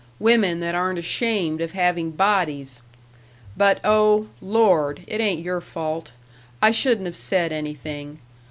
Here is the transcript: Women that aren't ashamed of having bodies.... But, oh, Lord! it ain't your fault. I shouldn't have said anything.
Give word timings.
Women 0.17 0.61
that 0.61 0.73
aren't 0.73 0.97
ashamed 0.97 1.61
of 1.61 1.73
having 1.73 2.09
bodies.... 2.09 2.81
But, 3.55 3.79
oh, 3.83 4.29
Lord! 4.41 5.03
it 5.05 5.21
ain't 5.21 5.43
your 5.43 5.61
fault. 5.61 6.11
I 6.59 6.71
shouldn't 6.71 7.05
have 7.05 7.15
said 7.15 7.51
anything. 7.51 8.17